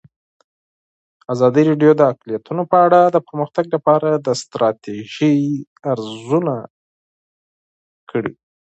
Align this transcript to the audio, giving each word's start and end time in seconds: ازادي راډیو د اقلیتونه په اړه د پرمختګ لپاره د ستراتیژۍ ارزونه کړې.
ازادي 1.33 1.61
راډیو 1.69 1.91
د 1.97 2.01
اقلیتونه 2.11 2.61
په 2.71 2.77
اړه 2.85 3.01
د 3.15 3.17
پرمختګ 3.27 3.65
لپاره 3.75 4.09
د 4.15 4.27
ستراتیژۍ 4.41 5.39
ارزونه 5.91 6.55
کړې. 8.09 8.33